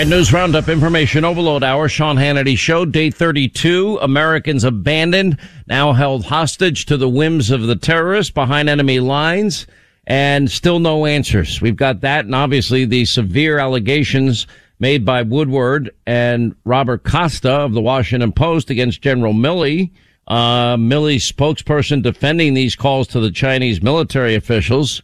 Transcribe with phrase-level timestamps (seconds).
[0.00, 1.88] right, news roundup, information overload hour.
[1.88, 3.98] Sean Hannity show, day 32.
[4.02, 9.68] Americans abandoned, now held hostage to the whims of the terrorists behind enemy lines,
[10.04, 11.60] and still no answers.
[11.60, 14.48] We've got that, and obviously the severe allegations
[14.80, 19.92] made by Woodward and Robert Costa of the Washington Post against General Milley.
[20.26, 25.02] Uh, Milley's spokesperson defending these calls to the Chinese military officials.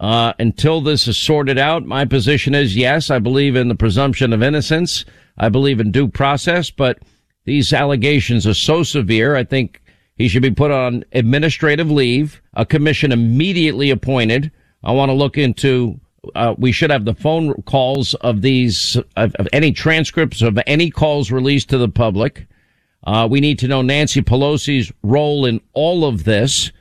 [0.00, 4.32] Uh, until this is sorted out, my position is yes, I believe in the presumption
[4.32, 5.04] of innocence.
[5.36, 6.98] I believe in due process, but
[7.44, 9.36] these allegations are so severe.
[9.36, 9.82] I think
[10.16, 14.50] he should be put on administrative leave, a commission immediately appointed.
[14.82, 16.00] I want to look into,
[16.34, 20.90] uh, we should have the phone calls of these, of, of any transcripts of any
[20.90, 22.46] calls released to the public.
[23.04, 26.72] Uh, we need to know Nancy Pelosi's role in all of this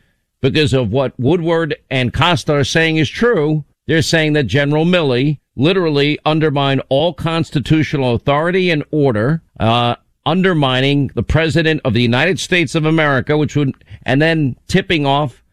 [0.41, 3.66] because of what Woodward and Costa are saying is true.
[3.88, 11.23] They're saying that General Milley literally undermined all constitutional authority and order, uh, undermining the
[11.23, 13.73] president of the United States of America, which would,
[14.04, 15.43] and then tipping off,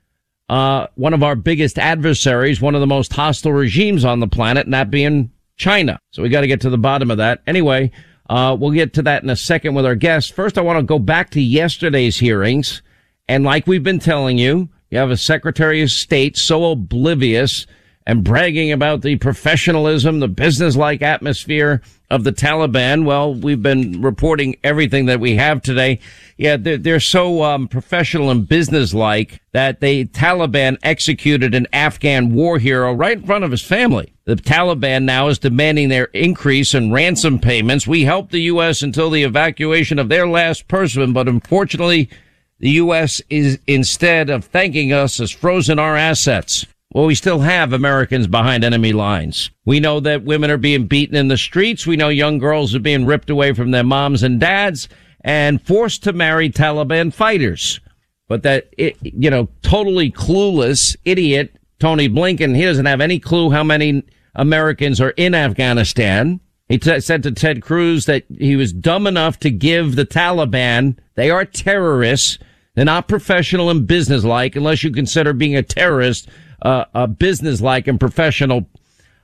[0.49, 4.67] uh, one of our biggest adversaries, one of the most hostile regimes on the planet,
[4.67, 5.99] and that being China.
[6.13, 7.43] So we got to get to the bottom of that.
[7.47, 7.91] Anyway,
[8.29, 10.31] uh, we'll get to that in a second with our guests.
[10.31, 12.83] First, I want to go back to yesterday's hearings.
[13.29, 17.67] And like we've been telling you, you have a Secretary of State so oblivious
[18.07, 23.05] and bragging about the professionalism, the business-like atmosphere of the Taliban.
[23.05, 25.99] Well, we've been reporting everything that we have today.
[26.37, 32.61] Yeah, they're, they're so um, professional and businesslike that the Taliban executed an Afghan war
[32.61, 34.13] hero right in front of his family.
[34.25, 37.89] The Taliban now is demanding their increase in ransom payments.
[37.89, 38.83] We helped the U.S.
[38.83, 42.09] until the evacuation of their last person, but unfortunately,
[42.59, 43.21] the U.S.
[43.29, 46.67] is instead of thanking us has frozen our assets.
[46.93, 49.51] Well, we still have Americans behind enemy lines.
[49.65, 51.87] We know that women are being beaten in the streets.
[51.87, 54.89] We know young girls are being ripped away from their moms and dads
[55.21, 57.81] and forced to marry Taliban fighters.
[58.29, 63.51] But that, it, you know, totally clueless idiot Tony Blinken, he doesn't have any clue
[63.51, 64.03] how many
[64.35, 66.41] Americans are in Afghanistan.
[66.69, 70.97] He t- said to Ted Cruz that he was dumb enough to give the Taliban,
[71.15, 72.39] they are terrorists.
[72.77, 76.29] They're not professional and businesslike unless you consider being a terrorist
[76.63, 78.67] uh, a businesslike and professional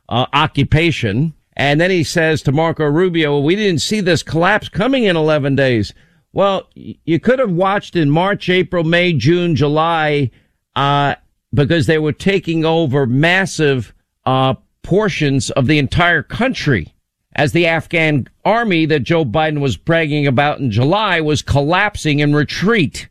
[0.09, 1.35] uh, occupation.
[1.55, 5.17] And then he says to Marco Rubio, well, we didn't see this collapse coming in
[5.17, 5.95] 11 days.
[6.33, 10.31] Well, you could have watched in March, April, May, June, July,
[10.75, 11.15] uh,
[11.53, 13.93] because they were taking over massive,
[14.25, 16.95] uh, portions of the entire country
[17.35, 22.35] as the Afghan army that Joe Biden was bragging about in July was collapsing in
[22.35, 23.09] retreat,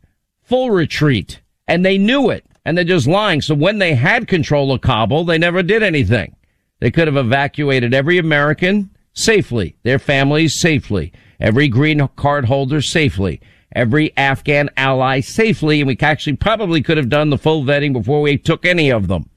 [0.51, 1.39] full retreat.
[1.65, 3.41] And they knew it and they're just lying.
[3.41, 6.35] So when they had control of Kabul, they never did anything.
[6.81, 13.39] They could have evacuated every American safely, their families safely, every green card holder safely,
[13.73, 15.79] every Afghan ally safely.
[15.79, 19.07] And we actually probably could have done the full vetting before we took any of
[19.07, 19.29] them.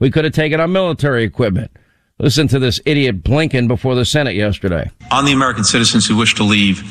[0.00, 1.70] We could have taken our military equipment.
[2.18, 4.90] Listen to this idiot Blinken before the Senate yesterday.
[5.12, 6.82] On the American citizens who wish to leave,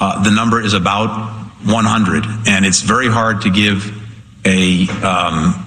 [0.00, 3.96] uh, the number is about 100, and it's very hard to give
[4.44, 5.66] a um,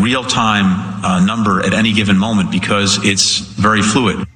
[0.00, 4.26] real time uh, number at any given moment because it's very fluid.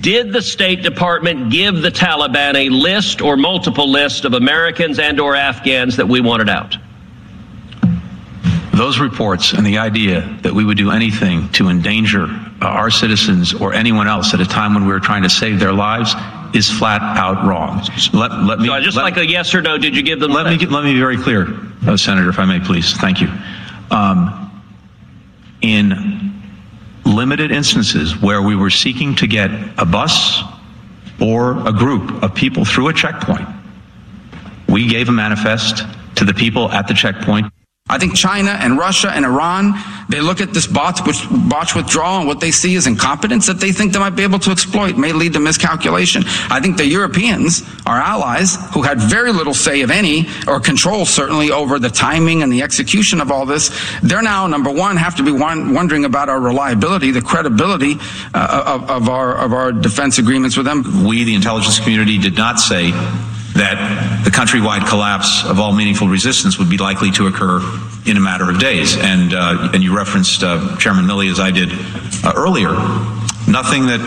[0.00, 5.18] Did the State Department give the Taliban a list or multiple lists of Americans and
[5.18, 6.76] or Afghans that we wanted out?
[8.74, 13.54] Those reports and the idea that we would do anything to endanger uh, our citizens
[13.54, 16.14] or anyone else at a time when we were trying to save their lives
[16.54, 17.82] is flat out wrong.
[18.12, 20.30] Let, let me, so just let, like a yes or no, did you give them?
[20.30, 21.48] Let me let me be very clear,
[21.86, 22.94] uh, Senator, if I may, please.
[22.94, 23.28] Thank you.
[23.90, 24.40] Um,
[25.60, 26.32] in
[27.04, 30.42] limited instances where we were seeking to get a bus
[31.20, 33.48] or a group of people through a checkpoint,
[34.68, 35.84] we gave a manifest
[36.16, 37.53] to the people at the checkpoint.
[37.90, 39.74] I think China and Russia and Iran,
[40.08, 43.92] they look at this botch, withdrawal and what they see is incompetence that they think
[43.92, 46.24] they might be able to exploit may lead to miscalculation.
[46.50, 51.04] I think the Europeans, our allies, who had very little say, if any, or control
[51.04, 53.70] certainly over the timing and the execution of all this,
[54.02, 57.96] they're now, number one, have to be wondering about our reliability, the credibility
[58.32, 61.04] uh, of, of, our, of our defense agreements with them.
[61.04, 62.92] We, the intelligence community, did not say
[63.54, 67.60] that the countrywide collapse of all meaningful resistance would be likely to occur
[68.06, 68.96] in a matter of days.
[68.96, 71.68] And, uh, and you referenced uh, Chairman Milley, as I did
[72.24, 72.72] uh, earlier.
[73.46, 74.00] Nothing that,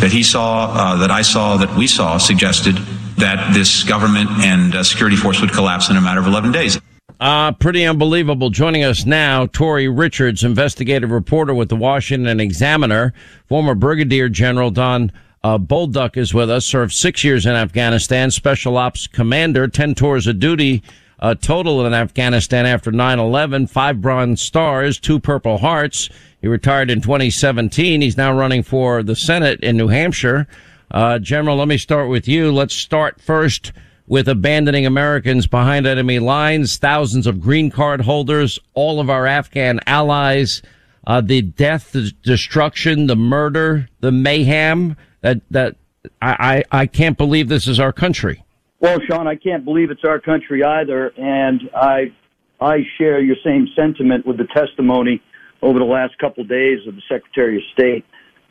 [0.00, 2.76] that he saw, uh, that I saw, that we saw suggested
[3.16, 6.78] that this government and uh, security force would collapse in a matter of 11 days.
[7.18, 8.50] Uh, pretty unbelievable.
[8.50, 13.14] Joining us now, Tori Richards, investigative reporter with the Washington Examiner,
[13.48, 15.10] former Brigadier General Don
[15.46, 20.26] uh, Bolduc is with us, served six years in Afghanistan, special ops commander, 10 tours
[20.26, 20.82] of duty
[21.20, 26.10] uh, total in Afghanistan after 9-11, five Bronze Stars, two Purple Hearts.
[26.40, 28.00] He retired in 2017.
[28.00, 30.48] He's now running for the Senate in New Hampshire.
[30.90, 32.50] Uh, General, let me start with you.
[32.50, 33.70] Let's start first
[34.08, 39.78] with abandoning Americans behind enemy lines, thousands of green card holders, all of our Afghan
[39.86, 40.60] allies,
[41.06, 44.96] uh, the death, the destruction, the murder, the mayhem
[45.26, 45.76] that, that
[46.22, 48.44] I, I, I can't believe this is our country.
[48.78, 51.08] Well, Sean, I can't believe it's our country either.
[51.16, 52.12] And I,
[52.60, 55.20] I share your same sentiment with the testimony
[55.62, 58.04] over the last couple of days of the Secretary of State.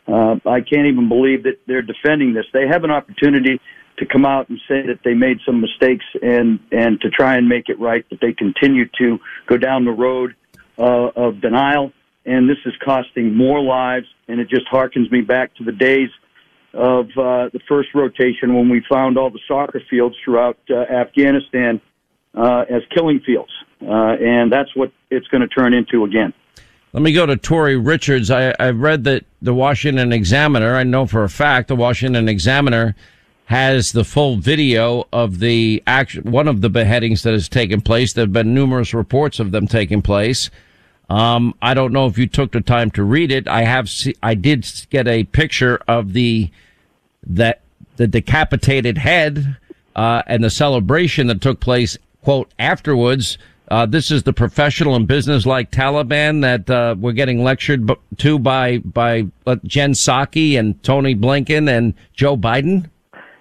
[0.06, 2.44] Uh, I can't even believe that they're defending this.
[2.52, 3.58] They have an opportunity
[3.98, 7.48] to come out and say that they made some mistakes and and to try and
[7.48, 10.36] make it right, but they continue to go down the road
[10.78, 11.92] uh, of denial,
[12.26, 14.06] and this is costing more lives.
[14.28, 16.10] And it just harkens me back to the days
[16.76, 21.80] of uh, the first rotation when we found all the soccer fields throughout uh, Afghanistan
[22.34, 23.50] uh, as killing fields,
[23.82, 26.32] uh, and that's what it's going to turn into again.
[26.92, 28.30] Let me go to Tori Richards.
[28.30, 32.94] I, I read that the Washington Examiner, I know for a fact, the Washington Examiner
[33.46, 38.12] has the full video of the action, one of the beheadings that has taken place.
[38.12, 40.50] There have been numerous reports of them taking place.
[41.08, 43.46] Um, I don't know if you took the time to read it.
[43.46, 46.50] I have, see, I did get a picture of the,
[47.26, 47.60] that,
[47.96, 49.56] the decapitated head,
[49.94, 53.38] uh, and the celebration that took place, quote, afterwards.
[53.68, 58.78] Uh, this is the professional and business-like Taliban that uh, we're getting lectured to by
[58.78, 62.88] by uh, Jen Psaki and Tony Blinken and Joe Biden.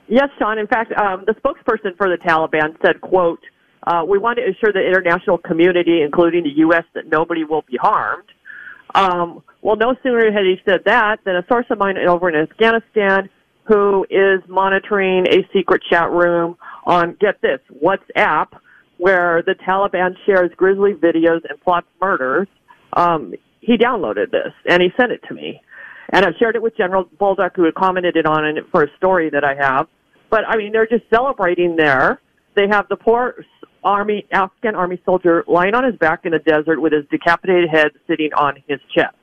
[0.08, 0.58] Yes, Sean.
[0.58, 3.40] In fact, um, the spokesperson for the Taliban said, quote,
[3.86, 7.78] uh, we want to assure the international community, including the U.S., that nobody will be
[7.78, 8.30] harmed.
[8.96, 12.36] Um, well, no sooner had he said that than a source of mine over in
[12.36, 13.30] Afghanistan
[13.68, 18.48] who is monitoring a secret chat room on, get this, WhatsApp,
[18.98, 22.48] where the Taliban shares grisly videos and plots murders.
[22.94, 25.62] Um, he downloaded this and he sent it to me.
[26.12, 29.30] And I've shared it with General Bolduc, who had commented on it for a story
[29.32, 29.88] that I have.
[30.30, 32.22] But I mean, they're just celebrating there.
[32.56, 33.36] They have the poor
[33.84, 37.88] army, Afghan army soldier lying on his back in the desert with his decapitated head
[38.08, 39.16] sitting on his chest.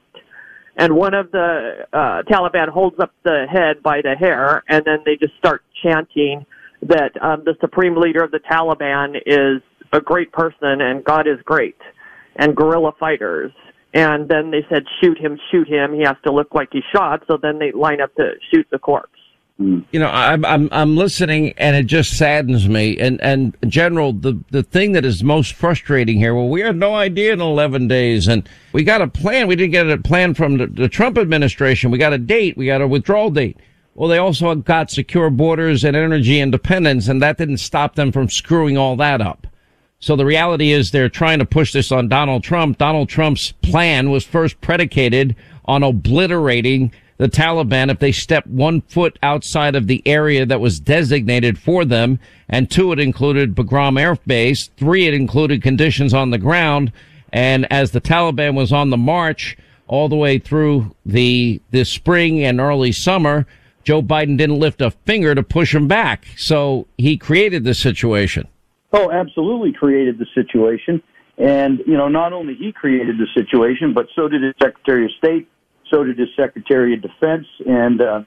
[0.76, 4.98] And one of the uh, Taliban holds up the head by the hair, and then
[5.04, 6.46] they just start chanting
[6.82, 11.38] that um, the supreme leader of the Taliban is a great person and God is
[11.44, 11.76] great,
[12.36, 13.52] and guerrilla fighters.
[13.94, 15.92] And then they said, shoot him, shoot him.
[15.94, 17.24] He has to look like he's shot.
[17.28, 19.10] So then they line up to shoot the corpse.
[19.58, 22.98] You know, I'm I'm I'm listening, and it just saddens me.
[22.98, 26.94] And and General, the the thing that is most frustrating here, well, we had no
[26.94, 29.46] idea in 11 days, and we got a plan.
[29.46, 31.90] We didn't get a plan from the, the Trump administration.
[31.90, 32.56] We got a date.
[32.56, 33.58] We got a withdrawal date.
[33.94, 38.30] Well, they also got secure borders and energy independence, and that didn't stop them from
[38.30, 39.46] screwing all that up.
[40.00, 42.78] So the reality is they're trying to push this on Donald Trump.
[42.78, 46.90] Donald Trump's plan was first predicated on obliterating
[47.22, 51.84] the Taliban if they step one foot outside of the area that was designated for
[51.84, 52.18] them.
[52.48, 54.70] And two, it included Bagram Air Base.
[54.76, 56.90] Three, it included conditions on the ground.
[57.32, 62.42] And as the Taliban was on the march all the way through the, the spring
[62.42, 63.46] and early summer,
[63.84, 66.26] Joe Biden didn't lift a finger to push him back.
[66.36, 68.48] So he created the situation.
[68.92, 71.00] Oh, absolutely created the situation.
[71.38, 75.12] And, you know, not only he created the situation, but so did his Secretary of
[75.18, 75.48] State,
[75.92, 78.22] so did his Secretary of Defense and uh,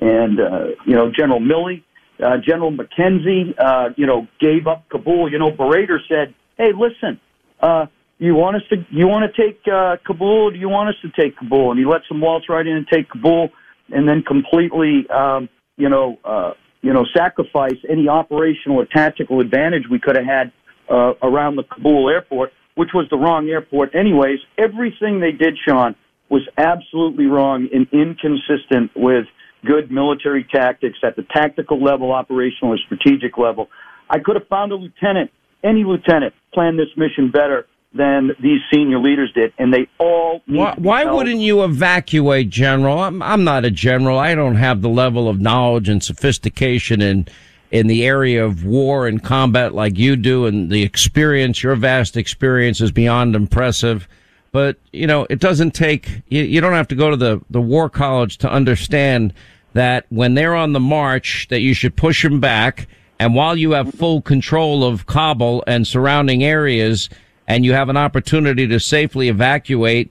[0.00, 1.82] and uh, you know General Milley,
[2.22, 3.54] uh, General McKenzie.
[3.58, 5.30] Uh, you know gave up Kabul.
[5.30, 7.20] You know Baradar said, "Hey, listen,
[7.60, 7.86] uh,
[8.18, 10.52] you want us to you want to take uh, Kabul?
[10.52, 12.86] Do you want us to take Kabul?" And he lets them waltz right in and
[12.88, 13.50] take Kabul,
[13.92, 19.84] and then completely um, you know uh, you know sacrifice any operational or tactical advantage
[19.90, 20.52] we could have had
[20.90, 24.38] uh, around the Kabul airport, which was the wrong airport anyways.
[24.56, 25.94] Everything they did, Sean
[26.30, 29.26] was absolutely wrong and inconsistent with
[29.66, 33.68] good military tactics at the tactical level, operational, and strategic level.
[34.08, 35.30] I could have found a lieutenant,
[35.62, 40.42] any lieutenant, planned this mission better than these senior leaders did, and they all.
[40.46, 43.00] why, why wouldn't you evacuate, General?
[43.00, 44.18] I'm, I'm not a general.
[44.18, 47.26] I don't have the level of knowledge and sophistication in
[47.70, 52.16] in the area of war and combat like you do, and the experience, your vast
[52.16, 54.08] experience, is beyond impressive.
[54.52, 57.60] But, you know, it doesn't take, you, you don't have to go to the, the
[57.60, 59.32] war college to understand
[59.74, 62.88] that when they're on the march, that you should push them back.
[63.18, 67.08] And while you have full control of Kabul and surrounding areas,
[67.46, 70.10] and you have an opportunity to safely evacuate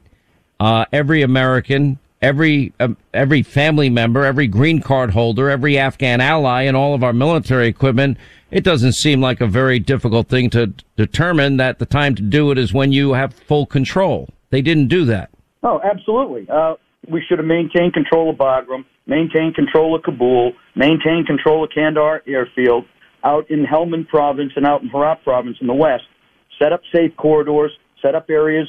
[0.59, 6.63] uh, every American every uh, every family member, every green card holder, every Afghan ally,
[6.63, 8.17] and all of our military equipment.
[8.51, 12.49] It doesn't seem like a very difficult thing to determine that the time to do
[12.51, 14.29] it is when you have full control.
[14.49, 15.29] They didn't do that.
[15.61, 16.47] Oh, absolutely.
[16.49, 16.75] Uh,
[17.07, 22.23] we should have maintained control of Bagram, maintained control of Kabul, maintained control of Kandahar
[22.25, 22.85] airfield,
[23.23, 26.05] out in Helmand province and out in Herat province in the west,
[26.57, 27.71] set up safe corridors,
[28.01, 28.67] set up areas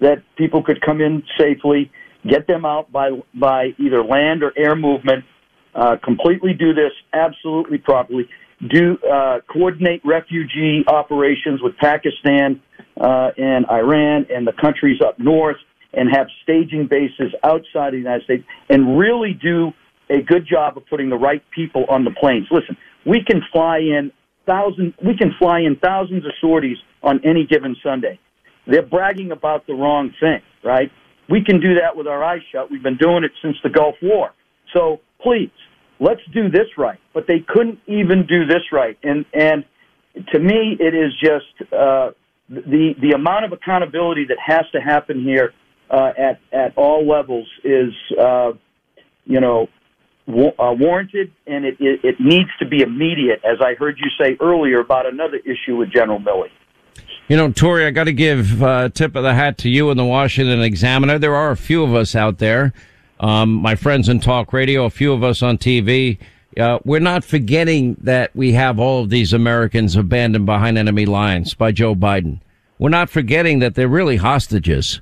[0.00, 1.90] that people could come in safely,
[2.28, 5.24] get them out by by either land or air movement,
[5.74, 8.28] uh, completely do this absolutely properly,
[8.68, 12.60] do uh, coordinate refugee operations with Pakistan
[13.00, 15.56] uh, and Iran and the countries up north,
[15.92, 19.72] and have staging bases outside the United States, and really do
[20.10, 22.46] a good job of putting the right people on the planes.
[22.50, 24.12] Listen, we can fly in
[24.46, 24.94] thousands.
[25.04, 28.18] We can fly in thousands of sorties on any given Sunday.
[28.66, 30.90] They're bragging about the wrong thing, right?
[31.30, 32.70] We can do that with our eyes shut.
[32.70, 34.32] We've been doing it since the Gulf War.
[34.72, 35.50] So please,
[36.00, 36.98] let's do this right.
[37.14, 39.64] But they couldn't even do this right, and and
[40.32, 42.10] to me, it is just uh,
[42.48, 45.52] the the amount of accountability that has to happen here
[45.90, 48.52] uh, at at all levels is, uh,
[49.24, 49.68] you know,
[50.28, 54.36] uh, warranted, and it, it, it needs to be immediate, as I heard you say
[54.40, 56.50] earlier about another issue with General Milley.
[57.30, 60.00] You know, Tori, I got to give uh, tip of the hat to you and
[60.00, 61.16] the Washington Examiner.
[61.16, 62.72] There are a few of us out there,
[63.20, 66.18] um, my friends in talk radio, a few of us on TV.
[66.58, 71.54] Uh, we're not forgetting that we have all of these Americans abandoned behind enemy lines
[71.54, 72.40] by Joe Biden.
[72.80, 75.00] We're not forgetting that they're really hostages.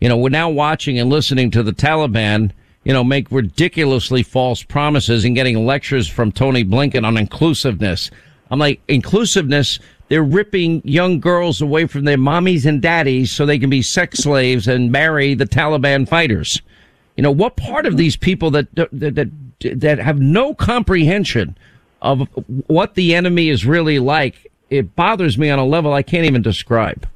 [0.00, 2.50] You know, we're now watching and listening to the Taliban
[2.82, 8.10] you know, make ridiculously false promises and getting lectures from Tony Blinken on inclusiveness.
[8.50, 9.78] I'm like, inclusiveness,
[10.08, 14.20] they're ripping young girls away from their mommies and daddies so they can be sex
[14.20, 16.62] slaves and marry the Taliban fighters.
[17.16, 19.30] You know, what part of these people that, that, that,
[19.80, 21.58] that have no comprehension
[22.00, 22.28] of
[22.68, 26.42] what the enemy is really like, it bothers me on a level I can't even
[26.42, 27.06] describe.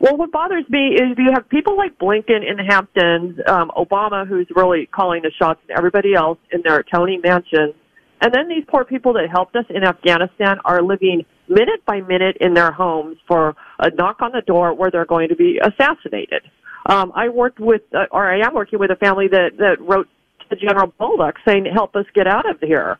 [0.00, 4.26] Well, what bothers me is you have people like Blinken in the Hamptons, um, Obama,
[4.26, 7.74] who's really calling the shots, and everybody else in their Tony mansion.
[8.20, 12.36] And then these poor people that helped us in Afghanistan are living minute by minute
[12.40, 16.42] in their homes for a knock on the door where they're going to be assassinated.
[16.86, 20.08] Um, I worked with, uh, or I am working with a family that, that wrote
[20.50, 22.98] to General Bolduc saying, help us get out of here.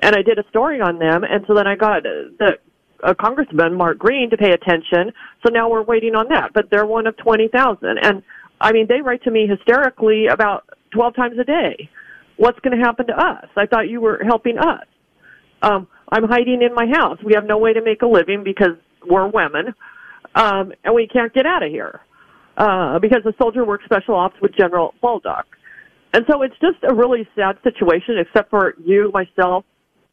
[0.00, 1.24] And I did a story on them.
[1.24, 2.58] And so then I got the
[3.02, 5.12] uh, Congressman Mark Green to pay attention.
[5.44, 6.52] So now we're waiting on that.
[6.52, 7.98] But they're one of 20,000.
[8.02, 8.22] And
[8.60, 11.88] I mean, they write to me hysterically about 12 times a day.
[12.36, 13.46] What's going to happen to us?
[13.56, 14.86] I thought you were helping us.
[15.62, 17.18] Um, I'm hiding in my house.
[17.24, 19.74] We have no way to make a living because we're women,
[20.34, 22.00] um, and we can't get out of here
[22.56, 25.44] uh, because the soldier works special ops with General Bolduc.
[26.12, 29.64] And so it's just a really sad situation, except for you, myself,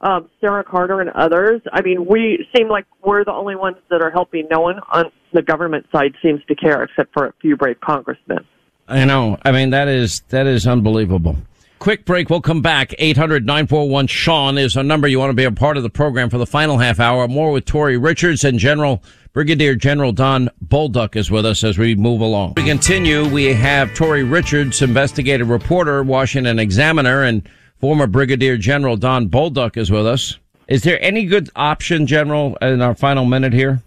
[0.01, 1.61] um, Sarah Carter and others.
[1.71, 4.47] I mean, we seem like we're the only ones that are helping.
[4.49, 8.39] No one on the government side seems to care, except for a few brave congressmen.
[8.87, 9.37] I know.
[9.45, 11.37] I mean, that is that is unbelievable.
[11.81, 12.29] Quick break.
[12.29, 12.89] We'll come back.
[12.99, 15.07] 800-941 Sean is a number.
[15.07, 17.27] You want to be a part of the program for the final half hour.
[17.27, 19.01] More with Tori Richards and General
[19.33, 22.53] Brigadier General Don Bolduc is with us as we move along.
[22.55, 23.27] We continue.
[23.27, 29.89] We have Tori Richards, investigative reporter, Washington Examiner, and Former Brigadier General Don Bolduc is
[29.89, 30.37] with us.
[30.67, 33.81] Is there any good option, General, in our final minute here?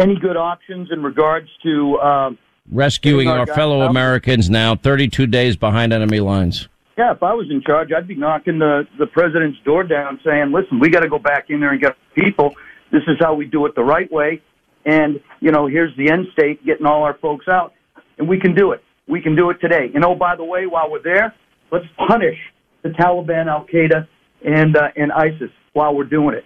[0.00, 2.30] Any good options in regards to uh,
[2.72, 3.90] rescuing our, our fellow out?
[3.90, 6.66] Americans now, 32 days behind enemy lines?
[6.98, 10.52] Yeah, if I was in charge, I'd be knocking the, the president's door down saying,
[10.52, 12.54] listen, we got to go back in there and get people.
[12.92, 14.42] This is how we do it the right way.
[14.84, 17.72] And, you know, here's the end state, getting all our folks out.
[18.18, 18.82] And we can do it.
[19.08, 19.90] We can do it today.
[19.94, 21.34] And oh, by the way, while we're there,
[21.70, 22.36] let's punish
[22.82, 24.06] the Taliban, Al Qaeda,
[24.44, 26.44] and uh, and ISIS while we're doing it.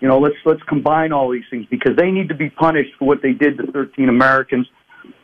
[0.00, 3.06] You know, let's let's combine all these things because they need to be punished for
[3.06, 4.66] what they did to 13 Americans,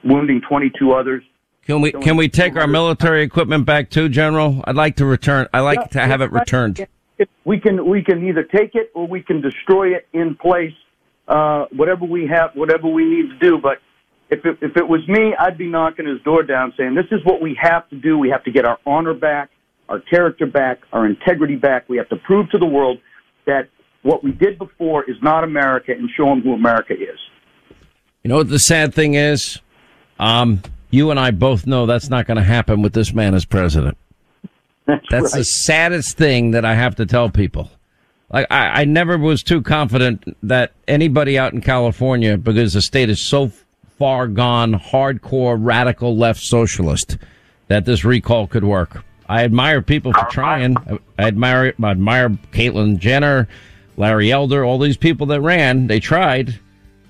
[0.04, 1.22] wounding 22 others.
[1.66, 4.62] Can we can we take our military equipment back too, General?
[4.64, 5.48] I'd like to return.
[5.52, 6.86] I like yeah, to have it returned.
[7.44, 10.74] We can we can either take it or we can destroy it in place.
[11.28, 13.58] Uh, whatever we have, whatever we need to do.
[13.58, 13.78] But
[14.28, 17.24] if it, if it was me, I'd be knocking his door down, saying, "This is
[17.24, 18.18] what we have to do.
[18.18, 19.50] We have to get our honor back
[19.92, 21.86] our character back, our integrity back.
[21.88, 22.98] We have to prove to the world
[23.46, 23.68] that
[24.02, 27.18] what we did before is not America and show them who America is.
[28.22, 29.60] You know what the sad thing is?
[30.18, 30.62] Um,
[30.92, 33.98] you and I both know that's not going to happen with this man as president.
[34.86, 35.38] That's, that's right.
[35.38, 37.70] the saddest thing that I have to tell people.
[38.32, 43.08] Like I, I never was too confident that anybody out in California, because the state
[43.08, 43.52] is so
[43.96, 47.16] far gone, hardcore, radical left socialist,
[47.68, 49.04] that this recall could work.
[49.28, 50.76] I admire people for trying.
[51.16, 53.48] I admire, I admire Caitlyn Jenner,
[53.96, 55.86] Larry Elder, all these people that ran.
[55.86, 56.58] They tried,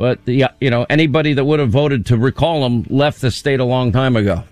[0.03, 3.61] but the you know anybody that would have voted to recall him left the state
[3.61, 4.43] a long time ago,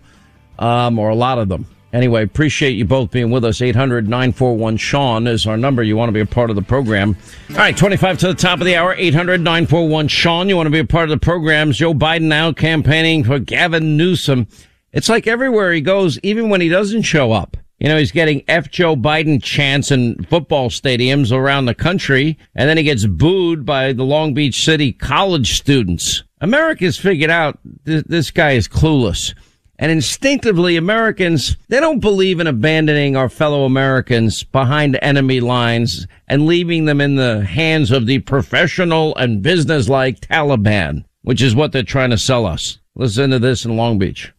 [0.60, 1.66] um, or a lot of them.
[1.92, 3.60] Anyway, appreciate you both being with us.
[3.60, 5.82] 800 941 Sean is our number.
[5.82, 7.16] You want to be a part of the program.
[7.50, 8.94] All right, 25 to the top of the hour.
[8.94, 10.48] 800 941 Sean.
[10.48, 11.72] You want to be a part of the program.
[11.72, 14.46] Joe Biden now campaigning for Gavin Newsom.
[14.92, 17.56] It's like everywhere he goes, even when he doesn't show up.
[17.80, 18.70] You know, he's getting F.
[18.70, 23.94] Joe Biden chants in football stadiums around the country, and then he gets booed by
[23.94, 26.22] the Long Beach City college students.
[26.42, 29.34] America's figured out th- this guy is clueless.
[29.78, 36.44] And instinctively, Americans, they don't believe in abandoning our fellow Americans behind enemy lines and
[36.44, 41.82] leaving them in the hands of the professional and businesslike Taliban, which is what they're
[41.82, 42.78] trying to sell us.
[42.94, 44.30] Listen to this in Long Beach.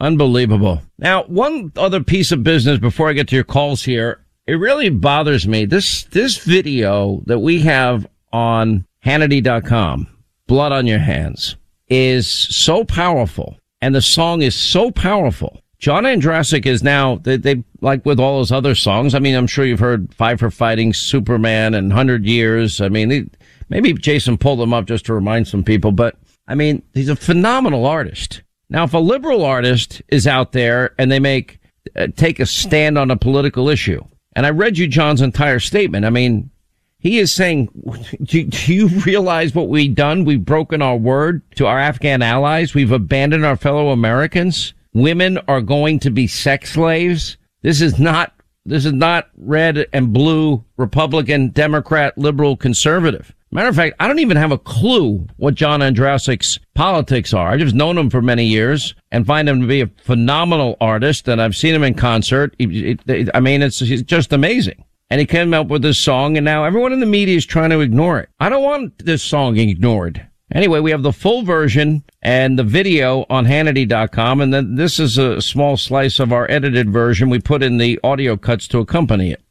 [0.00, 0.82] Unbelievable.
[0.98, 4.24] Now, one other piece of business before I get to your calls here.
[4.46, 5.66] It really bothers me.
[5.66, 10.08] This, this video that we have on Hannity.com,
[10.46, 11.54] Blood on Your Hands,
[11.88, 15.62] is so powerful and the song is so powerful.
[15.78, 19.14] John Ondrasik is now, they, they, like with all his other songs.
[19.14, 22.82] I mean, I'm sure you've heard Five for Fighting, Superman, and 100 Years.
[22.82, 23.24] I mean, they,
[23.70, 26.16] maybe Jason pulled them up just to remind some people, but
[26.46, 28.42] I mean, he's a phenomenal artist.
[28.70, 31.58] Now, if a liberal artist is out there and they make
[31.96, 34.02] uh, take a stand on a political issue,
[34.36, 36.04] and I read you John's entire statement.
[36.06, 36.50] I mean,
[36.98, 37.68] he is saying,
[38.22, 40.24] do, do, you realize what we've done?
[40.24, 42.72] We've broken our word to our Afghan allies.
[42.72, 44.72] We've abandoned our fellow Americans.
[44.94, 47.36] Women are going to be sex slaves.
[47.62, 48.34] This is not,
[48.64, 53.34] this is not red and blue, Republican, Democrat, liberal, conservative.
[53.52, 57.48] Matter of fact, I don't even have a clue what John Ondrasik's politics are.
[57.48, 61.26] I've just known him for many years and find him to be a phenomenal artist,
[61.26, 62.54] and I've seen him in concert.
[62.60, 64.84] I mean, it's just amazing.
[65.10, 67.70] And he came up with this song, and now everyone in the media is trying
[67.70, 68.28] to ignore it.
[68.38, 70.24] I don't want this song ignored.
[70.52, 75.18] Anyway, we have the full version and the video on Hannity.com, and then this is
[75.18, 77.30] a small slice of our edited version.
[77.30, 79.42] We put in the audio cuts to accompany it.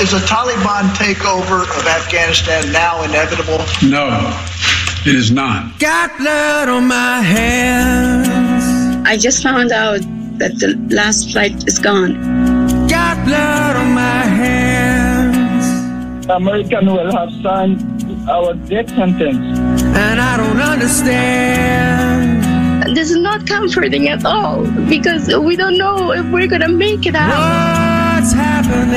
[0.00, 3.58] Is a Taliban takeover of Afghanistan now inevitable?
[3.82, 4.06] No,
[5.04, 5.76] it is not.
[5.80, 8.28] Got blood on my hands.
[9.08, 9.98] I just found out
[10.38, 12.14] that the last flight is gone.
[12.86, 15.66] Got blood on my hands.
[16.28, 17.82] American will have signed
[18.30, 19.58] our death sentence.
[19.82, 22.44] And I don't understand.
[22.96, 27.16] This is not comforting at all because we don't know if we're gonna make it
[27.16, 27.97] out.
[28.28, 28.90] What's happening?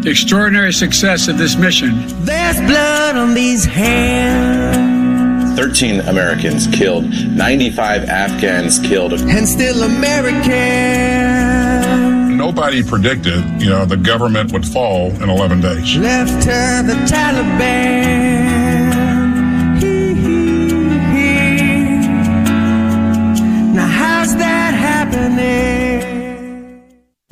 [0.00, 2.02] The extraordinary success of this mission.
[2.24, 5.54] There's blood on these hands.
[5.60, 9.12] 13 Americans killed, 95 Afghans killed.
[9.12, 10.48] And still American.
[12.38, 15.94] Nobody predicted, you know, the government would fall in 11 days.
[15.98, 18.89] Left to the Taliban.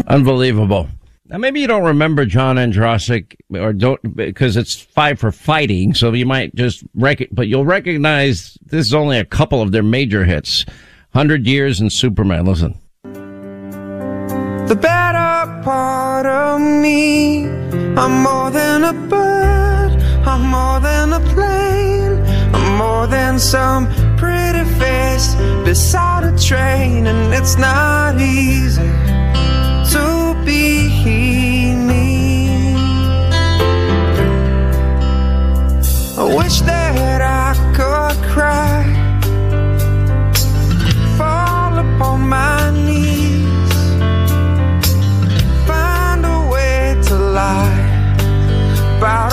[0.08, 0.88] Unbelievable.
[1.26, 5.92] Now, maybe you don't remember John Ondrasik or don't because it's five for fighting.
[5.92, 9.82] So you might just rec- but you'll recognize this is only a couple of their
[9.82, 10.64] major hits.
[11.12, 12.46] Hundred Years and Superman.
[12.46, 12.78] Listen.
[13.02, 17.46] The better part of me.
[17.46, 20.02] I'm more than a bird.
[20.26, 22.22] I'm more than a plane.
[22.54, 25.34] I'm more than some pretty face
[25.66, 27.06] beside a train.
[27.06, 29.17] And it's not easy
[31.04, 32.74] be me.
[36.16, 38.82] I wish that I could cry,
[41.16, 43.72] fall upon my knees,
[45.66, 47.86] find a way to lie.
[48.98, 49.27] About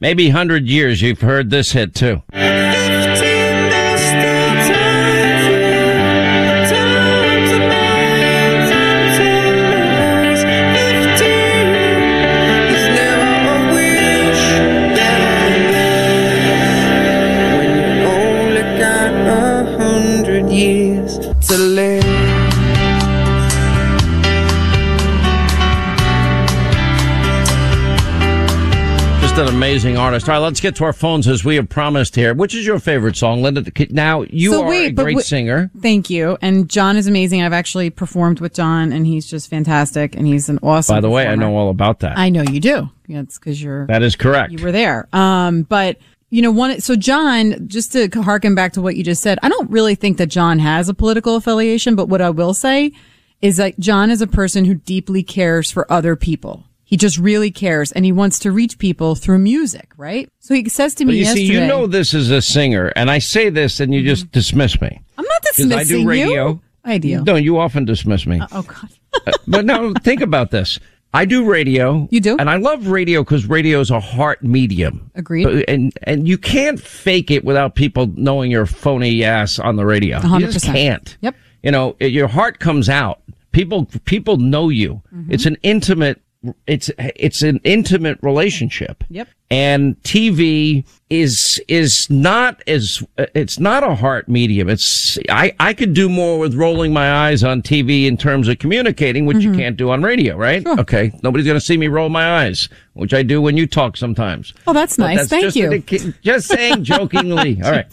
[0.00, 2.22] Maybe hundred years you've heard this hit too.
[29.60, 30.26] Amazing artist.
[30.26, 32.32] All right, let's get to our phones as we have promised here.
[32.32, 33.62] Which is your favorite song, Linda?
[33.90, 35.70] Now you So are wait, a great wait- singer.
[35.82, 36.38] Thank you.
[36.40, 37.42] And John is amazing.
[37.42, 40.16] I've actually performed with John, and he's just fantastic.
[40.16, 40.96] And he's an awesome.
[40.96, 42.16] By the way, I know all about that.
[42.16, 42.88] I know you do.
[43.06, 43.86] It's because you're.
[43.88, 44.50] that is correct.
[44.52, 45.06] You were there.
[45.12, 45.98] Um, but
[46.30, 46.80] you know, one.
[46.80, 50.16] So John, just to harken back to what you just said, I don't really think
[50.16, 51.96] that John has a political affiliation.
[51.96, 52.92] But what I will say
[53.42, 56.64] is that John is a person who deeply cares for other people.
[56.90, 60.28] He just really cares, and he wants to reach people through music, right?
[60.40, 61.46] So he says to me But you yesterday.
[61.46, 64.80] see, you know this is a singer, and I say this, and you just dismiss
[64.80, 65.00] me.
[65.16, 66.48] I'm not dismissing I do radio.
[66.48, 66.60] you.
[66.84, 67.22] I do.
[67.22, 68.40] No, you often dismiss me.
[68.50, 68.88] oh God.
[69.24, 70.80] Uh, but now think about this.
[71.14, 72.08] I do radio.
[72.10, 72.36] You do?
[72.36, 75.12] And I love radio because radio is a heart medium.
[75.14, 75.64] Agreed.
[75.68, 80.20] And and you can't fake it without people knowing your phony ass on the radio.
[80.38, 81.16] You just can't.
[81.20, 81.36] Yep.
[81.62, 83.22] You know, your heart comes out.
[83.52, 85.02] People people know you.
[85.14, 85.32] Mm-hmm.
[85.32, 86.20] It's an intimate
[86.66, 89.04] it's it's an intimate relationship.
[89.10, 89.28] Yep.
[89.50, 93.02] And TV is is not as
[93.34, 94.68] it's not a heart medium.
[94.70, 98.58] It's I I could do more with rolling my eyes on TV in terms of
[98.58, 99.52] communicating, which Mm-hmm.
[99.54, 100.66] you can't do on radio, right?
[100.66, 103.96] Okay, nobody's going to see me roll my eyes, which I do when you talk
[103.98, 104.54] sometimes.
[104.66, 105.28] Oh, that's But nice.
[105.28, 105.72] Thank just you.
[105.72, 107.60] an- just saying jokingly.
[107.62, 107.86] All right.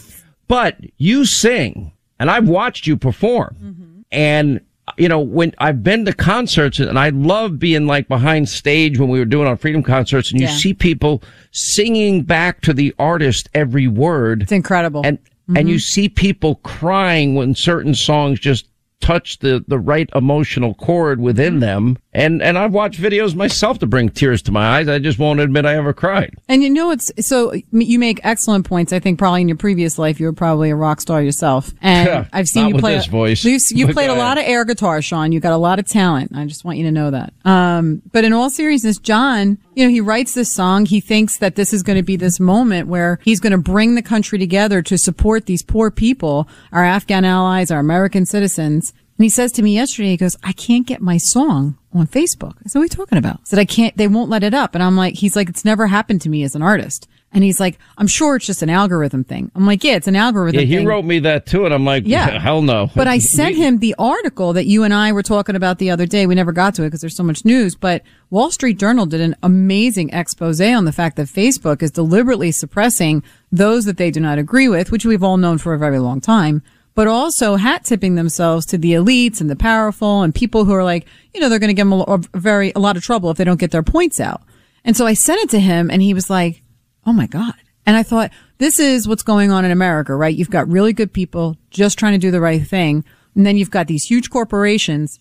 [0.47, 3.55] But you sing, and I've watched you perform.
[3.61, 3.83] Mm-hmm.
[4.11, 4.61] And,
[4.97, 9.09] you know, when I've been to concerts, and I love being like behind stage when
[9.09, 10.53] we were doing our freedom concerts, and you Yeah.
[10.53, 11.21] see people
[11.51, 14.43] singing back to the artist every word.
[14.43, 15.01] It's incredible.
[15.03, 15.19] And,
[15.55, 15.79] and you mm-hmm.
[15.79, 18.67] see people crying when certain songs just
[18.99, 21.59] touch the, the right emotional chord within mm.
[21.61, 21.97] them.
[22.17, 24.87] And, and I've watched videos myself to bring tears to my eyes.
[24.87, 26.33] I just won't admit I ever cried.
[26.49, 28.91] And you know, it's so you make excellent points.
[28.91, 31.71] I think probably in your previous life, you were probably a rock star yourself.
[31.79, 33.43] And Yeah, I've seen not you with play this voice.
[33.45, 35.31] You, you played a lot of air guitar, Sean.
[35.31, 36.31] You got a lot of talent.
[36.35, 37.33] I just want you to know that.
[37.45, 40.87] Um, but in all seriousness, John, you know, he writes this song.
[40.87, 43.93] He thinks that this is going to be this moment where he's going to bring
[43.93, 48.91] the country together to support these poor people, our Afghan allies, our American citizens.
[49.17, 52.53] And he says to me yesterday, he goes, I can't get my song on Facebook.
[52.63, 53.37] I said, what are you talking about?
[53.37, 54.75] I said, I can't, they won't let it up.
[54.75, 57.07] And I'm like, he's like, it's never happened to me as an artist.
[57.33, 59.51] And he's like, I'm sure it's just an algorithm thing.
[59.55, 60.85] I'm like, yeah, it's an algorithm Yeah, he thing.
[60.85, 62.39] wrote me that too, and I'm like, Yeah.
[62.39, 62.89] hell no.
[62.95, 66.05] But I sent him the article that you and I were talking about the other
[66.05, 66.25] day.
[66.27, 69.19] We never got to it because there's so much news, but Wall Street Journal did
[69.19, 74.19] an amazing expose on the fact that Facebook is deliberately suppressing those that they do
[74.21, 76.61] not agree with, which we've all known for a very long time,
[76.97, 80.83] but also hat tipping themselves to the elites and the powerful and people who are
[80.83, 83.37] like, you know, they're going to give them a, very, a lot of trouble if
[83.37, 84.41] they don't get their points out.
[84.83, 86.63] And so I sent it to him and he was like,
[87.05, 87.53] Oh my God.
[87.85, 90.35] And I thought, this is what's going on in America, right?
[90.35, 93.05] You've got really good people just trying to do the right thing.
[93.35, 95.19] And then you've got these huge corporations,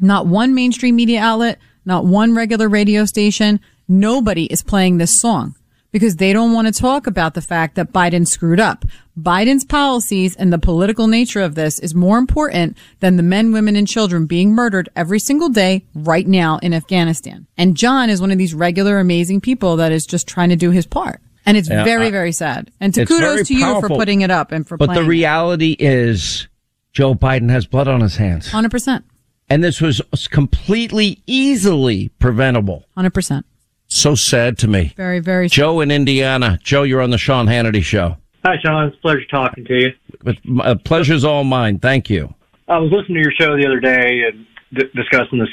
[0.00, 3.60] not one mainstream media outlet, not one regular radio station.
[3.86, 5.56] Nobody is playing this song
[5.92, 8.84] because they don't want to talk about the fact that Biden screwed up.
[9.18, 13.76] Biden's policies and the political nature of this is more important than the men, women,
[13.76, 17.46] and children being murdered every single day right now in Afghanistan.
[17.58, 20.70] And John is one of these regular, amazing people that is just trying to do
[20.70, 21.20] his part.
[21.44, 22.70] And it's Yeah, very, I- very sad.
[22.80, 26.48] And to kudos to you for putting it up and for But the reality is,
[26.92, 28.48] Joe Biden has blood on his hands.
[28.50, 29.02] 100%.
[29.50, 30.00] And this was
[30.30, 32.86] completely easily preventable.
[32.96, 33.44] 100%.
[33.94, 34.94] So sad to me.
[34.96, 36.58] Very, very Joe in Indiana.
[36.62, 38.16] Joe, you're on the Sean Hannity show.
[38.42, 38.86] Hi, Sean.
[38.86, 39.90] It's a pleasure talking to you.
[40.24, 41.78] But uh, pleasure's all mine.
[41.78, 42.34] Thank you.
[42.68, 45.46] I was listening to your show the other day and d- discussing the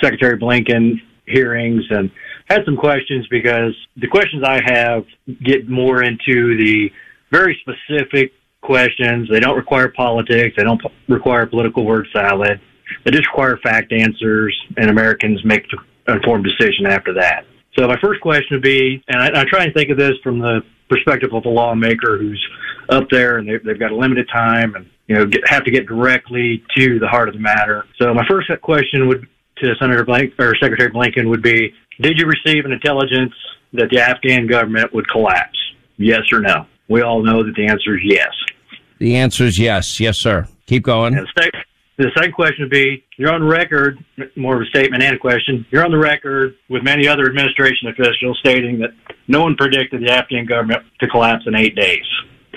[0.00, 2.12] Secretary Blinken hearings and
[2.48, 5.04] had some questions because the questions I have
[5.44, 6.92] get more into the
[7.32, 9.28] very specific questions.
[9.28, 10.54] They don't require politics.
[10.56, 12.60] They don't p- require political word salad.
[13.04, 17.46] They just require fact answers, and Americans make the informed decision after that.
[17.78, 20.38] So my first question would be, and I, I try and think of this from
[20.38, 22.44] the perspective of a lawmaker who's
[22.88, 25.70] up there and they've, they've got a limited time and you know get, have to
[25.70, 27.86] get directly to the heart of the matter.
[28.00, 29.26] So my first question would
[29.58, 33.34] to Senator Blank or Secretary Blinken would be: Did you receive an intelligence
[33.72, 35.58] that the Afghan government would collapse?
[35.96, 36.66] Yes or no?
[36.88, 38.32] We all know that the answer is yes.
[38.98, 40.00] The answer is yes.
[40.00, 40.46] Yes, sir.
[40.66, 41.16] Keep going.
[41.16, 41.66] And the, sec-
[42.00, 44.02] the second question would be, you're on record,
[44.36, 47.88] more of a statement and a question, you're on the record with many other administration
[47.88, 48.90] officials stating that
[49.28, 52.04] no one predicted the Afghan government to collapse in eight days.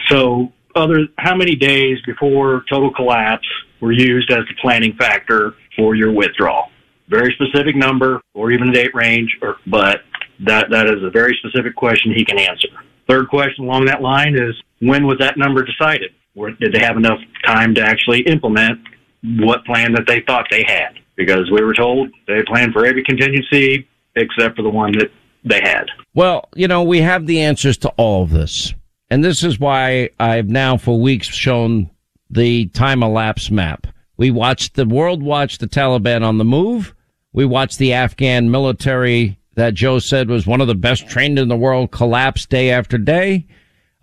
[0.09, 3.47] So, other how many days before total collapse
[3.79, 6.69] were used as the planning factor for your withdrawal?
[7.09, 10.01] Very specific number, or even date range, or but
[10.39, 12.69] that that is a very specific question he can answer.
[13.07, 16.11] Third question along that line is when was that number decided?
[16.59, 18.79] Did they have enough time to actually implement
[19.23, 20.99] what plan that they thought they had?
[21.15, 25.11] Because we were told they planned for every contingency except for the one that
[25.43, 25.85] they had.
[26.13, 28.73] Well, you know, we have the answers to all of this.
[29.09, 31.89] And this is why I've now for weeks shown
[32.29, 33.87] the time elapse map.
[34.17, 36.95] We watched the world watch the Taliban on the move.
[37.31, 41.47] We watched the Afghan military that Joe said was one of the best trained in
[41.47, 43.45] the world collapse day after day.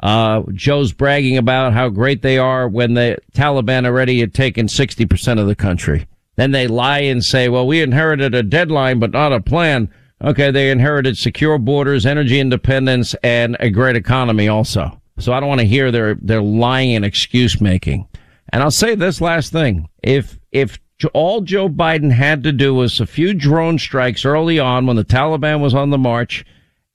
[0.03, 5.39] Uh, Joe's bragging about how great they are when the Taliban already had taken 60%
[5.39, 6.07] of the country.
[6.37, 9.93] Then they lie and say, well, we inherited a deadline, but not a plan.
[10.23, 10.51] Okay.
[10.51, 15.01] They inherited secure borders, energy independence, and a great economy also.
[15.19, 18.09] So I don't want to hear their, their lying and excuse making.
[18.51, 19.89] And I'll say this last thing.
[20.03, 20.79] If, if
[21.13, 25.05] all Joe Biden had to do was a few drone strikes early on when the
[25.05, 26.45] Taliban was on the march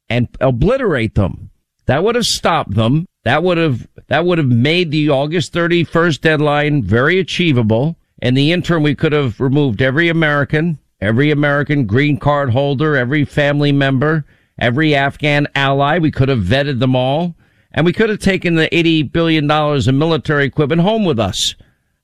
[0.10, 1.52] and obliterate them,
[1.86, 3.08] that would have stopped them.
[3.24, 7.96] That would have, that would have made the August 31st deadline very achievable.
[8.22, 13.26] In the interim, we could have removed every American, every American green card holder, every
[13.26, 14.26] family member,
[14.60, 15.98] every Afghan ally.
[15.98, 17.36] We could have vetted them all
[17.76, 21.56] and we could have taken the $80 billion in military equipment home with us.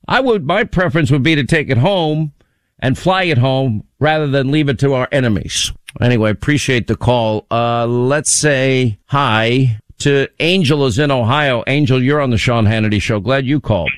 [0.06, 2.34] I would, my preference would be to take it home
[2.78, 5.72] and fly it home rather than leave it to our enemies.
[6.00, 7.46] Anyway, appreciate the call.
[7.50, 11.62] Uh, let's say hi to Angel is in Ohio.
[11.68, 13.20] Angel, you're on the Sean Hannity show.
[13.20, 13.92] Glad you called.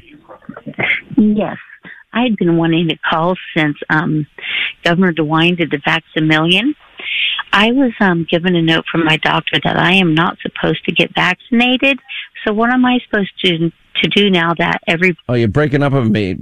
[1.17, 1.57] Yes.
[2.13, 4.27] I had been wanting to call since um,
[4.85, 6.75] Governor DeWine did the Vax-A-Million.
[7.53, 10.93] I was um, given a note from my doctor that I am not supposed to
[10.93, 11.99] get vaccinated.
[12.45, 13.71] So what am I supposed to
[14.03, 15.17] to do now that every?
[15.29, 16.37] Oh, you're breaking up on me.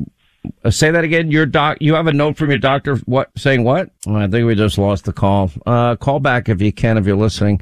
[0.64, 1.30] Uh, say that again.
[1.30, 1.78] Your doc.
[1.80, 2.96] You have a note from your doctor.
[3.06, 3.64] What saying?
[3.64, 3.90] What?
[4.06, 5.50] Oh, I think we just lost the call.
[5.66, 7.60] Uh, call back if you can, if you're listening.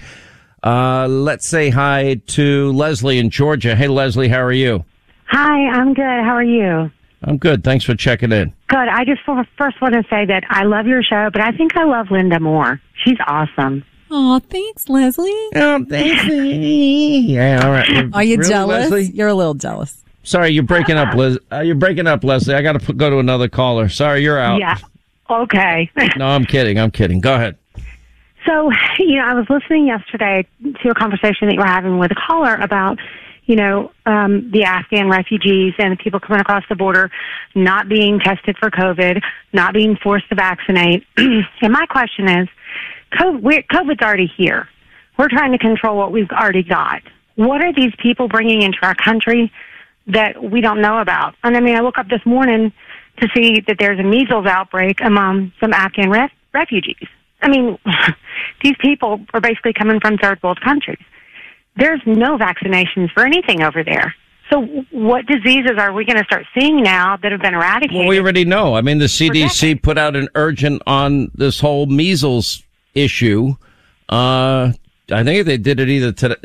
[0.62, 3.74] Uh, let's say hi to Leslie in Georgia.
[3.74, 4.84] Hey, Leslie, how are you?
[5.28, 6.02] Hi, I'm good.
[6.04, 6.90] How are you?
[7.22, 7.62] I'm good.
[7.64, 8.52] Thanks for checking in.
[8.68, 8.88] Good.
[8.88, 11.84] I just first want to say that I love your show, but I think I
[11.84, 12.80] love Linda more.
[13.04, 13.84] She's awesome.
[14.10, 15.30] Oh, thanks, Leslie.
[15.54, 16.24] Oh, thanks.
[16.26, 18.12] yeah, all right.
[18.12, 18.90] Are you Really, jealous?
[18.90, 19.14] Leslie?
[19.14, 20.02] You're a little jealous.
[20.22, 21.38] Sorry, you're breaking up, Liz.
[21.50, 22.54] Uh, you're breaking up, Leslie.
[22.54, 23.88] I got to go to another caller.
[23.88, 24.60] Sorry, you're out.
[24.60, 24.78] Yeah.
[25.28, 25.90] Okay.
[26.16, 26.78] No, I'm kidding.
[26.78, 27.20] I'm kidding.
[27.20, 27.56] Go ahead.
[28.46, 30.46] So, you know, I was listening yesterday
[30.82, 32.98] to a conversation that you were having with a caller about,
[33.44, 37.10] you know, um, the Afghan refugees and the people coming across the border
[37.54, 41.06] not being tested for COVID, not being forced to vaccinate.
[41.16, 42.48] and my question is,
[43.14, 44.68] COVID, COVID's already here.
[45.18, 47.02] We're trying to control what we've already got.
[47.36, 49.52] What are these people bringing into our country
[50.06, 51.34] that we don't know about?
[51.42, 52.72] And I mean, I woke up this morning
[53.20, 57.06] to see that there's a measles outbreak among some Afghan ref- refugees.
[57.42, 57.78] I mean,
[58.62, 61.00] these people are basically coming from third world countries.
[61.76, 64.14] There's no vaccinations for anything over there.
[64.50, 68.00] So, what diseases are we going to start seeing now that have been eradicated?
[68.00, 68.74] Well, we already know.
[68.74, 72.62] I mean, the CDC put out an urgent on this whole measles
[72.94, 73.54] issue.
[74.08, 74.72] Uh,
[75.12, 76.36] I think they did it either today,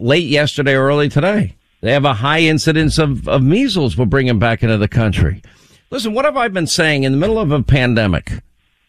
[0.00, 1.56] late yesterday or early today.
[1.84, 5.42] They have a high incidence of, of measles we're bringing back into the country.
[5.90, 8.42] Listen, what have I been saying in the middle of a pandemic?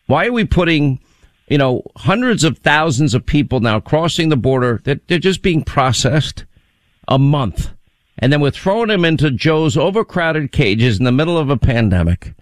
[0.06, 1.02] Why are we putting,
[1.50, 5.62] you know, hundreds of thousands of people now crossing the border that they're just being
[5.62, 6.46] processed
[7.10, 7.70] a month?
[8.20, 12.34] And then we're throwing them into Joe's overcrowded cages in the middle of a pandemic.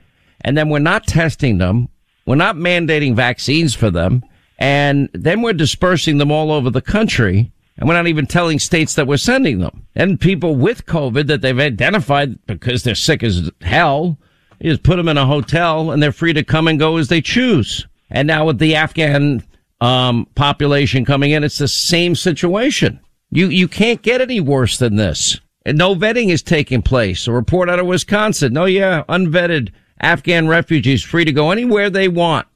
[0.41, 1.89] And then we're not testing them.
[2.27, 4.23] We're not mandating vaccines for them.
[4.59, 7.51] And then we're dispersing them all over the country.
[7.83, 9.85] And we're not even telling states that we're sending them.
[9.93, 14.17] And people with COVID that they've identified because they're sick as hell,
[14.61, 17.09] you just put them in a hotel and they're free to come and go as
[17.09, 17.85] they choose.
[18.09, 19.43] And now with the Afghan
[19.81, 23.01] um, population coming in, it's the same situation.
[23.31, 25.41] You you can't get any worse than this.
[25.65, 27.27] And no vetting is taking place.
[27.27, 28.53] A report out of Wisconsin.
[28.53, 32.47] No, yeah, unvetted Afghan refugees free to go anywhere they want.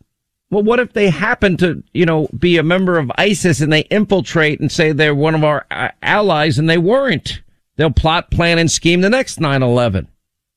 [0.49, 3.81] Well, what if they happen to, you know, be a member of ISIS and they
[3.81, 7.41] infiltrate and say they're one of our uh, allies and they weren't?
[7.75, 10.07] They'll plot, plan, and scheme the next 9-11.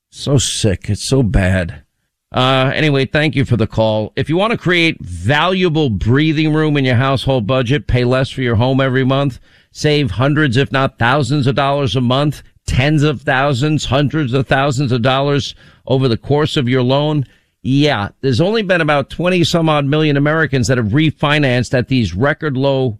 [0.09, 0.89] So sick.
[0.89, 1.83] It's so bad.
[2.31, 4.13] Uh, anyway, thank you for the call.
[4.15, 8.41] If you want to create valuable breathing room in your household budget, pay less for
[8.41, 9.39] your home every month,
[9.71, 14.93] save hundreds, if not thousands of dollars a month, tens of thousands, hundreds of thousands
[14.93, 17.25] of dollars over the course of your loan.
[17.63, 22.15] Yeah, there's only been about 20 some odd million Americans that have refinanced at these
[22.15, 22.97] record low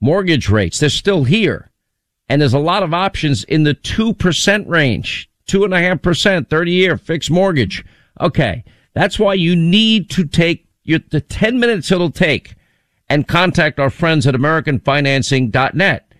[0.00, 0.78] mortgage rates.
[0.78, 1.70] They're still here.
[2.28, 6.48] And there's a lot of options in the 2% range, two and a half percent,
[6.48, 7.84] 30 year fixed mortgage.
[8.20, 8.64] Okay.
[8.94, 12.54] That's why you need to take your, the 10 minutes it'll take
[13.08, 16.12] and contact our friends at AmericanFinancing.net.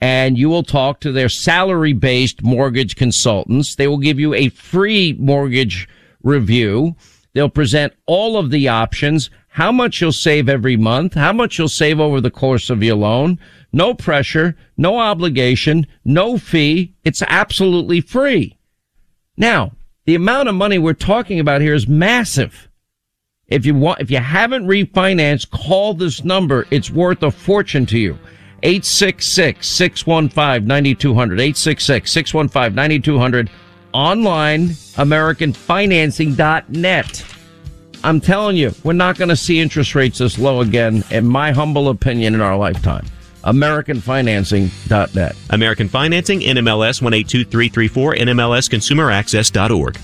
[0.00, 3.76] And you will talk to their salary based mortgage consultants.
[3.76, 5.88] They will give you a free mortgage
[6.22, 6.96] review.
[7.34, 11.68] They'll present all of the options, how much you'll save every month, how much you'll
[11.68, 13.38] save over the course of your loan.
[13.72, 16.94] No pressure, no obligation, no fee.
[17.04, 18.56] It's absolutely free.
[19.36, 19.72] Now,
[20.06, 22.68] the amount of money we're talking about here is massive.
[23.48, 26.66] If you want, if you haven't refinanced, call this number.
[26.70, 28.18] It's worth a fortune to you.
[28.62, 31.52] 866-615-9200.
[31.52, 33.48] 866-615-9200.
[33.94, 37.24] Online, AmericanFinancing.net.
[38.02, 41.52] I'm telling you, we're not going to see interest rates this low again, in my
[41.52, 43.06] humble opinion, in our lifetime.
[43.44, 45.36] AmericanFinancing.net.
[45.50, 49.96] American Financing, NMLS 182334, NMLSConsumerAccess.org.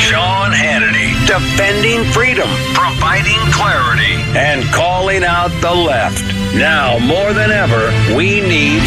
[0.00, 6.22] Sean Hannity, defending freedom, providing clarity, and calling out the left.
[6.54, 8.82] Now, more than ever, we need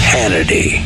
[0.00, 0.80] Hannity.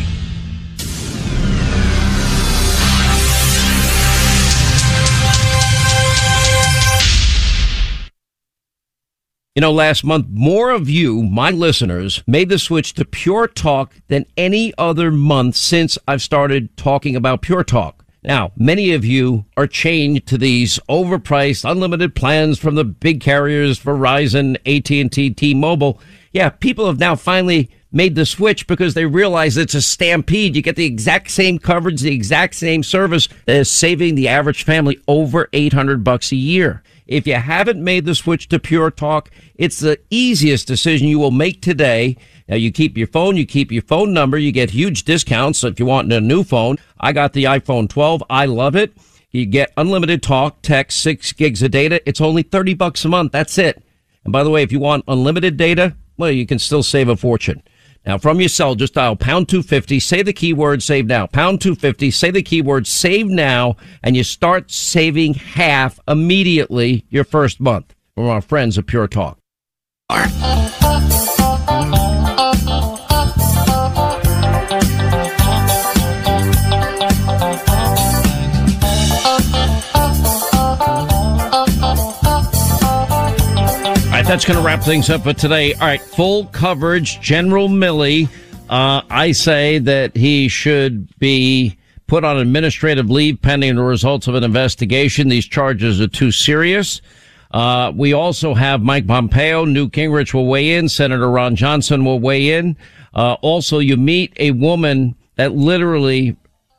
[9.55, 13.95] You know, last month, more of you, my listeners, made the switch to Pure Talk
[14.09, 18.00] than any other month since I've started talking about Pure Talk.
[18.23, 23.81] Now, many of you are chained to these overpriced, unlimited plans from the big carriers,
[23.81, 25.99] Verizon, AT&T, T-Mobile.
[26.33, 30.55] Yeah, people have now finally made the switch because they realize it's a stampede.
[30.55, 34.65] You get the exact same coverage, the exact same service that is saving the average
[34.65, 36.83] family over 800 bucks a year.
[37.11, 41.33] If you haven't made the switch to Pure Talk, it's the easiest decision you will
[41.33, 42.17] make today.
[42.49, 45.81] Now you keep your phone, you keep your phone number, you get huge discounts if
[45.81, 46.77] you want a new phone.
[47.01, 48.23] I got the iPhone 12.
[48.31, 48.97] I love it.
[49.33, 52.01] You get unlimited talk, text, six gigs of data.
[52.09, 53.33] It's only 30 bucks a month.
[53.33, 53.83] That's it.
[54.23, 57.17] And by the way, if you want unlimited data, well, you can still save a
[57.17, 57.61] fortune.
[58.07, 61.27] Now, from your cell, just dial pound 250, say the keyword save now.
[61.27, 67.61] Pound 250, say the keyword save now, and you start saving half immediately your first
[67.61, 69.39] month from our friends at Pure Talk.
[84.31, 85.75] That's going to wrap things up for today.
[85.75, 87.21] All right, full coverage.
[87.21, 88.29] General Milley,
[88.69, 94.37] uh, I say that he should be put on administrative leave pending the results of
[94.37, 95.27] an investigation.
[95.27, 97.03] These charges are too serious.
[97.51, 102.21] Uh, we also have Mike Pompeo, Newt Gingrich will weigh in, Senator Ron Johnson will
[102.21, 102.77] weigh in.
[103.13, 106.37] Uh, also, you meet a woman that literally,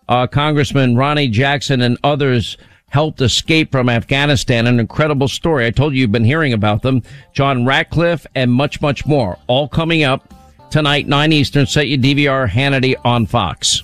[0.08, 2.58] uh, Congressman Ronny Jackson and others
[2.92, 4.68] helped escape from Afghanistan.
[4.68, 5.66] An incredible story.
[5.66, 7.02] I told you you've been hearing about them.
[7.34, 9.40] John Ratcliffe and much, much more.
[9.48, 10.34] All coming up
[10.70, 11.66] tonight, 9 Eastern.
[11.66, 13.84] Set your DVR Hannity on Fox.